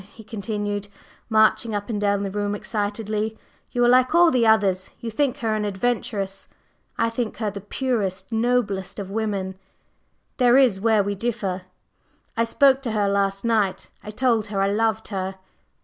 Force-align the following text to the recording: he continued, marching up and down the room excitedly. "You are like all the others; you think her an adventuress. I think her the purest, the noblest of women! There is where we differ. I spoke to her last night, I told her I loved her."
he 0.15 0.23
continued, 0.23 0.87
marching 1.29 1.75
up 1.75 1.87
and 1.87 2.01
down 2.01 2.23
the 2.23 2.31
room 2.31 2.55
excitedly. 2.55 3.37
"You 3.71 3.85
are 3.85 3.87
like 3.87 4.15
all 4.15 4.31
the 4.31 4.47
others; 4.47 4.89
you 4.99 5.11
think 5.11 5.37
her 5.37 5.53
an 5.53 5.63
adventuress. 5.63 6.47
I 6.97 7.11
think 7.11 7.37
her 7.37 7.51
the 7.51 7.61
purest, 7.61 8.31
the 8.31 8.37
noblest 8.37 8.97
of 8.97 9.11
women! 9.11 9.59
There 10.37 10.57
is 10.57 10.81
where 10.81 11.03
we 11.03 11.13
differ. 11.13 11.65
I 12.35 12.45
spoke 12.45 12.81
to 12.81 12.93
her 12.93 13.07
last 13.07 13.45
night, 13.45 13.89
I 14.03 14.09
told 14.09 14.47
her 14.47 14.59
I 14.59 14.71
loved 14.71 15.09
her." 15.09 15.35